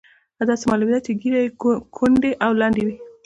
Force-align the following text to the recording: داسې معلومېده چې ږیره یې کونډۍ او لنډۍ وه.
داسې 0.49 0.65
معلومېده 0.69 0.99
چې 1.05 1.11
ږیره 1.21 1.39
یې 1.43 1.53
کونډۍ 1.97 2.31
او 2.43 2.51
لنډۍ 2.59 2.83
وه. 2.85 2.95